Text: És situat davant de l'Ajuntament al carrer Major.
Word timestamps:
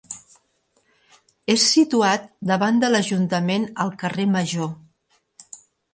És 1.55 1.65
situat 1.73 2.25
davant 2.53 2.81
de 2.85 2.91
l'Ajuntament 2.95 3.69
al 3.85 3.95
carrer 4.05 4.29
Major. 4.39 4.73